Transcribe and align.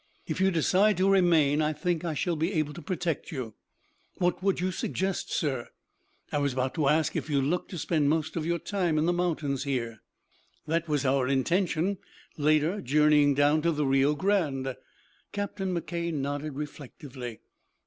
If 0.25 0.41
you 0.41 0.49
decide 0.49 0.97
to 0.97 1.07
remain 1.11 1.61
I 1.61 1.73
think 1.73 2.03
I 2.03 2.15
shall 2.15 2.35
be 2.35 2.53
able 2.53 2.73
to 2.73 2.81
protect 2.81 3.31
you." 3.31 3.53
"What 4.17 4.41
would 4.41 4.59
you 4.59 4.71
suggest, 4.71 5.31
sir?" 5.31 5.69
"I 6.31 6.39
was 6.39 6.53
about 6.53 6.73
to 6.73 6.87
ask 6.87 7.15
if 7.15 7.29
you 7.29 7.39
look 7.39 7.67
to 7.69 7.77
spend 7.77 8.09
most 8.09 8.35
of 8.35 8.43
your 8.43 8.57
time 8.57 8.97
in 8.97 9.05
the 9.05 9.13
mountains 9.13 9.63
here?" 9.63 10.01
"That 10.65 10.87
was 10.89 11.05
our 11.05 11.27
intention, 11.27 11.99
later 12.35 12.81
journeying 12.81 13.35
down 13.35 13.61
to 13.61 13.71
the 13.71 13.85
Rio 13.85 14.15
Grande." 14.15 14.75
Captain 15.33 15.71
McKay 15.71 16.11
nodded 16.11 16.55
reflectively. 16.55 17.41